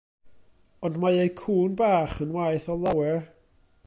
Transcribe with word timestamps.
Ond 0.87 0.95
mae 1.03 1.19
eu 1.25 1.29
cŵn 1.41 1.75
bach 1.81 2.17
yn 2.25 2.33
waeth 2.37 2.67
o 2.73 2.79
lawer. 2.87 3.23